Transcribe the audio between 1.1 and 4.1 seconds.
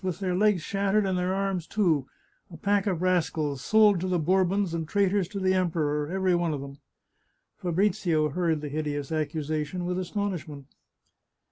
their arms too! A pack of rascals, sold to